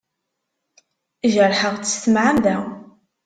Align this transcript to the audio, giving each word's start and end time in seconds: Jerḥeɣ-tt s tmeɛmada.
Jerḥeɣ-tt 1.33 1.89
s 1.93 2.01
tmeɛmada. 2.03 2.57